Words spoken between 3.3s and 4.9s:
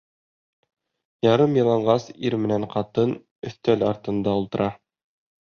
өҫтәл артында ултыра.